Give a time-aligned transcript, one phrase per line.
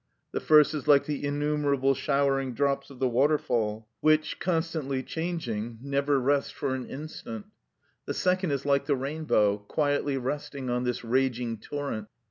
[0.31, 6.19] The first is like the innumerable showering drops of the waterfall, which, constantly changing, never
[6.19, 7.45] rest for an instant;
[8.07, 12.07] the second is like the rainbow, quietly resting on this raging torrent.